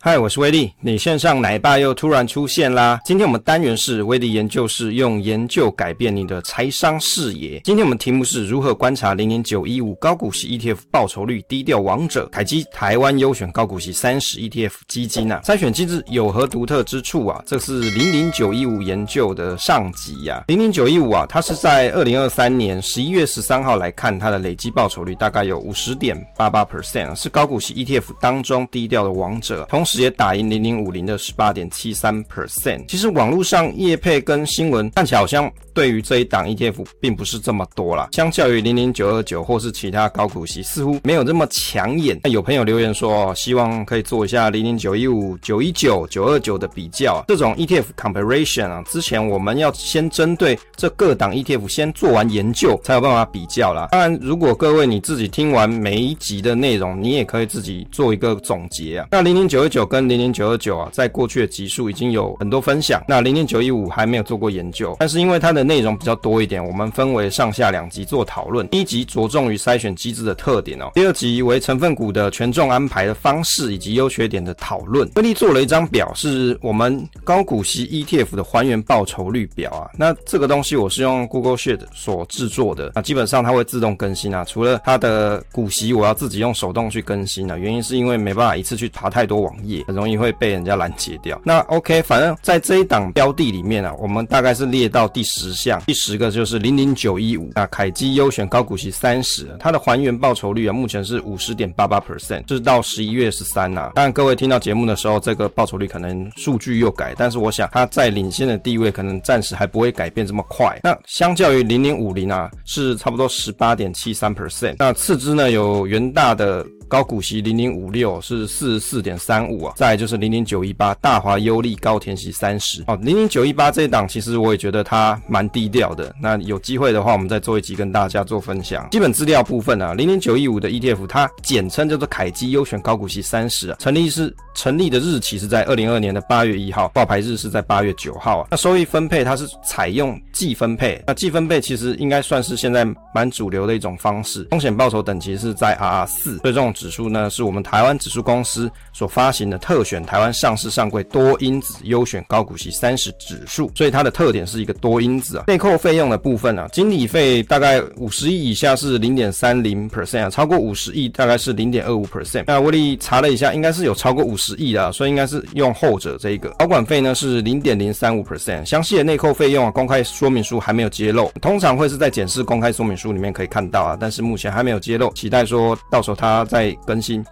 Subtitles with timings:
[0.00, 3.00] 嗨，我是威力，你线上奶爸又突然出现啦！
[3.04, 7.60] 今天我们单元是威力研究室，用研究改变你的财商视野。
[7.64, 17.42] 今天我们题目是如何观察零零九一五高股息 ETF 报酬率低调王者凯基台湾优选高股息三十 ETF 基金啊，筛选机制有何独特之处啊？
[17.44, 20.44] 这是零零九一五研究的上集呀、啊。
[20.46, 29.84] 零零九一五啊，它是在二零二三年十一月十三号来看它的累计报酬率大概有五十点八八 percent，是高股息 ETF 当中低调的王者，同。
[29.88, 32.84] 直接打赢零零五零的十八点七三 percent。
[32.86, 42.20] 其实网络上业配跟新闻看起来好像对于这一档 ETF 并不是这么多啦，相较于零零九二九或是其他高股息，似乎没有这么抢眼。
[42.22, 47.24] 那有朋友留言说，希望可以做一下零零九一五、九一九、九二九的比较。
[47.28, 53.88] 这种 ETF comparison 啊，之前我们要先针对这各档 ETF 先做完研究，才有办法比较啦。
[53.90, 59.06] 当然，如果各位你自己听完每一集的内容，你也可以自己做一个总结啊。
[59.10, 59.77] 那零零九二九。
[59.84, 63.02] 跟零零九二九啊，在过去的集数已经有很多分享。
[63.08, 68.66] 那零零九一五还没有做过研究，但是因为它的内容比较多一点，我们分为上下两集做讨论。
[68.68, 75.08] 第一集着重于筛选机制的特点哦，第二集为成分股的权重安排的方式以及优缺点的讨论。
[75.16, 79.90] 威力做了一张表，是我们高股息 ETF 的还原报酬率表啊。
[79.96, 84.44] 那这个东西我是用 Google Sheet 所制作的，那基本上它会自动更新啊。
[84.44, 89.67] 除了它的股息我要自己用手动去更新啊，原因是因为没办法一次去爬太多网页。
[89.68, 91.40] 也很容易会被人家拦截掉。
[91.44, 103.92] 那 OK，反正在这一档标的里面啊，我们大概是列到第十项，第十个就是零零九一五啊，凯基优选高股息三十，它的还原报酬率啊，目前是五十点八八 percent，是到十一月十三呐。
[103.94, 110.78] 当然，各位听到节目的时候，这个报酬率可能数据又改，但是我想它在领先的地位可能暂时还不会改变这么快。
[110.82, 114.76] 那相较于零零五零啊，是差不多十八点七三 percent。
[114.78, 116.64] 那次之呢，有元大的。
[116.88, 126.12] 高股息零零五六是四十四点三五啊，再就是零零九一八大华优利高田息三十哦，零零九一八这一档其实我也觉得它蛮低调的。
[126.20, 128.88] 那有机会的话，我们再做一集跟大家做分享。
[128.90, 138.48] 基本资料部分啊，零零九一五的 ETF 它简称叫做凯基优选高股息三十啊，成立是成立的日期是在二零二二年的八月一号，挂牌日是在八月九号啊。
[138.50, 144.46] 那收益分配它是采用季分配，那季分配其实应该算是现在蛮主流的一种方式。
[144.50, 146.72] 风险报酬等级是在 RR 四，所以这种。
[146.78, 155.44] 指数呢，是我们台湾指数公司所发行的特选台湾上市上柜多因子优选高股息三十指数，所以它的特点是一个多因子啊。
[155.48, 162.44] 内扣费用的部分啊，经理费大概五十亿以下是零点三零 percent 啊，超过五十亿大概是零点二五 percent。
[162.46, 166.48] 那威力查了一下，应该是有超过五十亿的，所以应该是用后者这一个。
[166.50, 176.67] 保管费呢是零点零三五 percent，详细的内扣费用啊，公开说明书还没有揭露，通常会是在检视公开说明书里面可以看到啊，但是目前还没有揭露，期待说到时候它在。
[176.86, 177.24] 更新。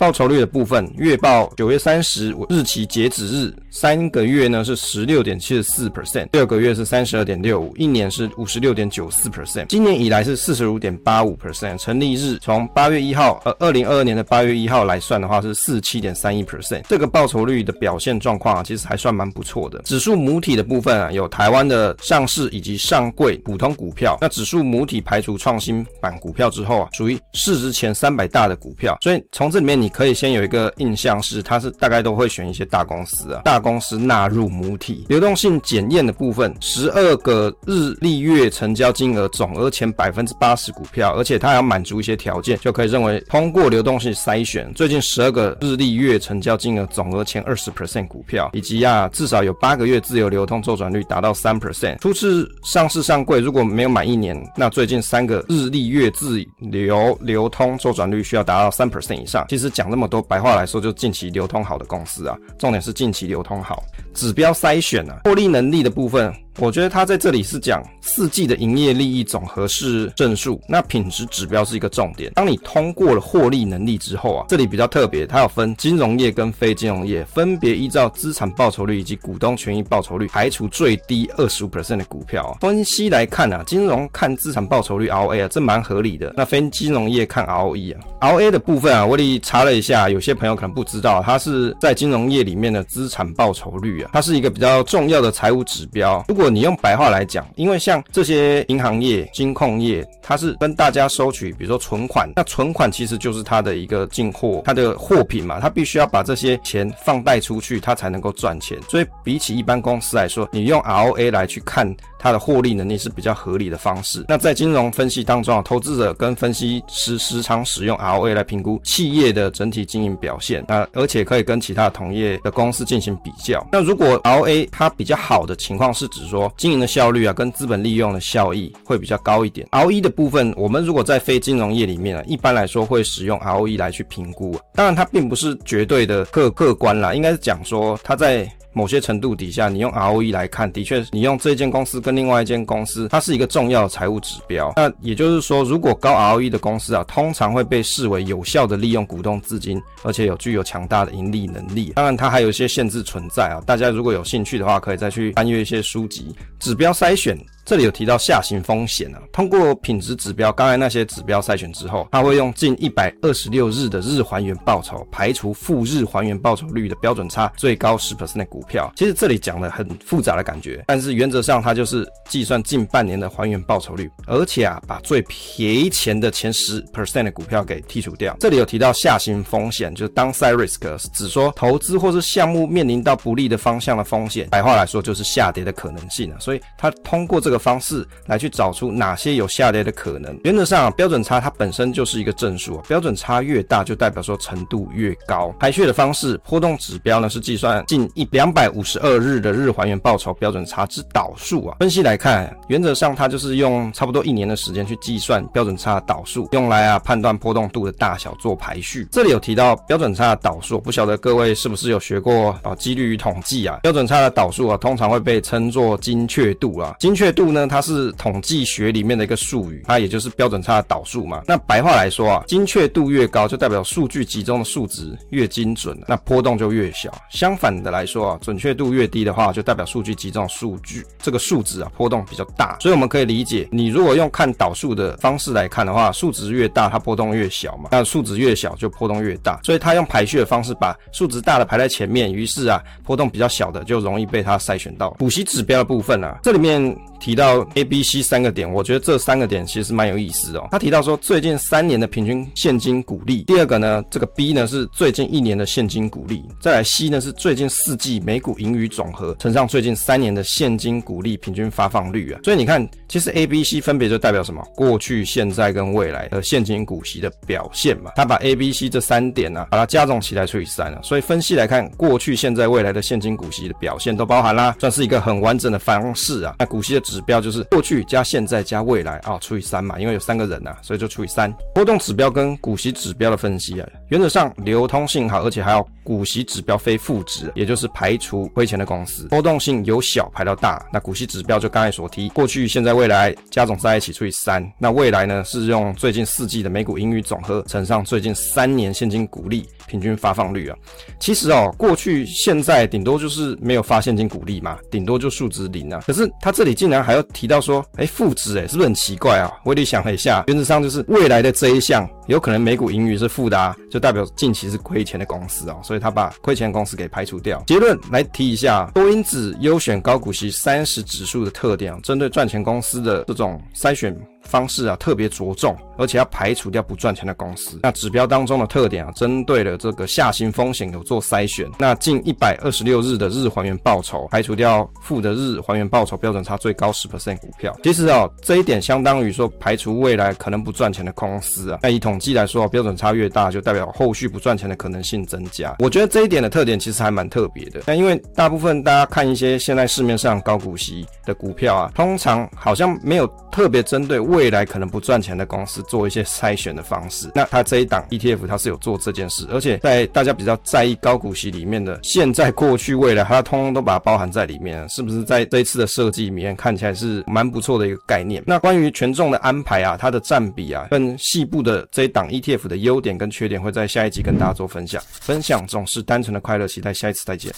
[0.00, 19.82] 报酬率的部分，月报九月三十日期截止日，三个月呢是十六点七十四 percent，六个月是三十二点六五，一年是五十六点九四 percent，今年以来是四十五点八五 percent，成立日从八月一号，呃，二零二二年的八月一号来算的话是四十七点三一 percent，这个报酬率的表现状况啊，其实还算蛮不错的。
[19.82, 28.96] 指数母体的部分啊，有台湾的上市以及上柜普通股票，那指数母体排除创新板股票之后啊，属于市值前三百大的股票。
[29.02, 35.06] 所以从这里面你可以先有一个印象是，它是大概都会选一些大公司啊，大公司纳入母体。
[35.08, 44.70] 流动性检验的部分，十二个日历月成交金额总额前百分之八十股票，而且它还要满足一些条件，就可以认为通过流动性筛选。
[44.74, 51.98] 最近十二个日历月成交金额总额前二十 percent 股票，以及啊至少有八个月自由流通周转率达到三 percent。
[52.00, 58.90] 初次上市上柜如果没有满一年，那最近三个日历月自由流通周转率需要达到三。
[58.90, 63.82] percent 以上，其实讲那么多，白话来说，就近期流通好的公司啊，重点是近期流通好，
[64.12, 66.30] 指标筛选啊，获利能力的部分。
[66.60, 72.30] 我觉得他在这里是讲四季的营业利益总和是正数，那品质指标是一个重点。
[72.34, 82.54] 当你通过了获利能力之后啊，这里比较特别，它有分金融业跟非金融业，分别依照资产报酬率以及股东权益报酬率排除最低二十五 percent 的股票。
[82.60, 86.34] 分析来看啊，金融看资产报酬率 ROA 啊，这蛮合理的。
[86.36, 96.22] 那非金融业看 ROE 啊，ROA 的部分啊，我里查了一下，有些朋友可能不知道，它是在金融业里面的资产报酬率啊，它是一个比较重要的财务指标。
[96.28, 108.78] 如果你用白话来讲，因为像这些银行业、金控业，它是跟大家收取，比如说存款，那存款其实就是它的一个进货，它的货品嘛，它必须要把这些钱放贷出去，它才能够赚钱。
[108.88, 114.24] 所以比起一般公司来说，你用 ROA 来去看它的获利能力是比较合理的方式。
[114.28, 123.66] 那在金融分析当中啊，投资者跟分析师时常使用 ROA 来评估企业的整体经营表现，那而且可以跟其他同业的公司进行比较。
[123.72, 129.66] 那如果 ROA 它比较好的情况，是指说经营的效率啊，跟资本利用的效益会比较高一点。
[129.70, 134.58] ROE 的部分，我们如果在非金融业里面啊，一般来说会使用 ROE 来去评估。
[134.74, 138.50] 当然，它并不是绝对的客客观啦，应该是讲说它在。
[138.72, 144.72] 某些程度底下，你用 ROE 来看，的确，你用这间公司跟另外一间公司，它是一个重要的财务指标。
[144.76, 151.92] 那也就是说，如果高 ROE 的公司啊，通常会被视为有效的利用股东资金，而且有具有强大的盈利能力。
[151.96, 153.60] 当然，它还有一些限制存在啊。
[153.66, 156.34] 大家如果有兴趣的话，可以再去翻阅一些书籍。
[156.58, 157.38] 指标筛选。
[157.70, 168.92] 这里有提到下行风险啊，通过品质指标，刚才那些指标筛选之后，它会用近一百二十六日的日还原报酬排除负日还原报酬率的标准差最高十 percent 的股票。
[168.96, 178.36] 其实这里讲的很复杂的感觉，但是原则上它就是计算近半年的还原报酬率，而且啊把最赔钱的前十 percent 的股票给剔除掉。
[178.40, 186.36] 这里有提到下行风险，就是 downside risk，指说投资或是项目面临到不利的方向的风险，白话来说就是下跌的可能性啊。
[186.40, 187.59] 所以它通过这个。
[187.60, 190.36] 方式来去找出哪些有下跌的可能。
[190.42, 195.54] 原则上，标准差它本身就是一个正数，标准差越大，就代表说程度越高。
[195.60, 201.76] 排序的方式，波动指标呢是计算近一两百五十二日的日还原报酬标准差之导数啊。
[201.80, 209.06] 分析来看，原则上它就是用差不多一年的时间去计算标准差的导数，用来啊判断波动度的大小做排序。
[209.10, 213.78] 这里有提到标准差的导数，不晓得各位是不是有学过啊几率与统计啊？
[213.82, 221.42] 标准差的导数啊，通常会被称作精确度啊，精确度度呢，它是统计学里面的一个术语，它也就是标准差的导数嘛。
[221.46, 227.10] 那白话来说啊，精确度越高，就代表数据集中的数值越精准，那波动就越小。
[227.30, 232.76] 相反的来说啊，准确度越低的话，就代表数据集中的数据这个数值啊波动比较大。
[232.78, 237.88] 所以我们可以理解，你如果用看导数的方式来看的话，数值越大，它波动越小嘛。
[237.90, 239.58] 那数值越小，就波动越大。
[239.64, 245.08] 所以它用排序的方式把数值大的排在前面，于是啊，波动比较小的就容易被它筛选到。
[245.12, 246.94] 补习指标的部分啊，这里面。
[247.20, 250.66] 提提到 A、B、C 三个点，我觉得这三个点其实蛮有意思的哦。
[250.72, 253.44] 他提到说，最近三年的平均现金股利。
[253.44, 256.42] 第二个呢，这个 B 呢是最近一年的现金股利。
[256.60, 262.40] 再来 C 呢是最近四季每股盈余总和乘上最近三年的现金股利平均发放率啊。
[262.42, 264.60] 所以你看，其实 A、B、C 分别就代表什么？
[264.74, 268.10] 过去、现在跟未来的现金股息的表现嘛。
[268.16, 271.00] 他把 A、B、C 这三点呢、啊，把它加总起来除以三啊。
[271.04, 276.56] 所以分析来看，过去、现在、未来的现金股息的表现都包含啦，算是一个很完整的方式啊。
[276.58, 277.00] 那股息的。
[277.10, 281.52] 指标就是过去加现在加未来啊，除以三嘛，因为有三个人呐、啊，所以就除以三。
[281.80, 289.26] 波动指标跟股息指标的分析啊，原则上流通性好，而且还要股息指标非负值，也就是排除亏钱的公司。
[289.28, 294.62] 波动性由小排到大，那股息指标就刚才所提，过去、现在、未来加总在一起除以三。
[294.78, 300.76] 那未来呢，是用最近四季的每股盈余总和乘上最近三年现金股利平均发放率啊。
[301.18, 306.02] 其实哦，过去、现在顶多就是没有发现金股利嘛，顶多就数值零啊。
[306.06, 307.02] 可是他这里竟然。
[307.02, 309.50] 还要提到说，哎，负值，哎，是不是很奇怪啊？
[309.64, 317.62] 我也想了一下，原则上就是未来的这 A 项有可能每股盈余是负的啊，就代表近期是亏钱的公司哦，所以他把亏钱公司给排除掉。
[317.68, 324.16] 结论来提一下，多因子优选高股息三十指数的特点啊，针对赚钱公司的这种筛选。
[324.50, 327.78] 方式啊，特别着重，而且要排除掉不赚钱的公司。
[327.84, 331.70] 那指标当中的特点啊，针对了这个下行风险有做筛选。
[331.78, 337.74] 那近一百二十六日的日还原报酬，排除掉负的日还原报酬标准差最高十 percent 股票。
[337.84, 341.78] 其实啊，这一点相当于说排除未来可能不赚钱的公司啊。
[341.82, 345.76] 那以统计来说，标准差越大，就代表后续不赚钱的可能性增加。
[345.78, 347.82] 我觉得这一点的特点其实还蛮特别的。
[347.86, 368.42] 那因为大部分大家看一些现在市面上高股息的股票啊，通常好像没有特别针对未未来可能不赚钱的公司做一些筛选的方式，那它这一档 ETF 它是有做这件事，而且在大家比较在意高股息里面的现在、过去、未来，它通通都把它包含在里面，是不是在这一次的设计里面看起来是蛮不错的一个概念？
[368.46, 375.02] 那关于权重的安排啊，它的占比啊，跟细部的这一档 ETF 的优点跟缺点，会在下一集跟大家做分享。
[375.20, 377.52] 分享总是单纯的快乐，期待下一次再见。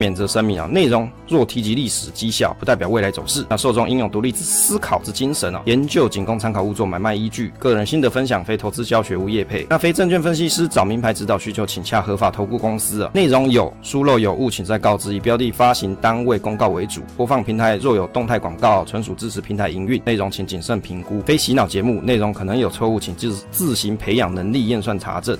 [0.00, 3.46] 免责声明啊，内容若提及历史绩效，不代表未来走势。
[3.48, 7.52] 那受众应有独立之思考之精神啊，研究仅供参考，勿作买卖依据。
[7.58, 9.66] 个人心得分享，非投资教学，无业配。
[9.68, 13.10] 那非证券分析师找名牌指导需求，请洽合法投顾公司啊。
[13.14, 15.14] 内容有疏漏有误，请再告知。
[15.14, 20.00] 以标的发行单位公告为主，播放平台若有动态广告，纯属支持平台营运。
[20.04, 25.38] 内容请谨慎评估，非洗脑节目，内容可能有错误，请自自行培养能力验算查证。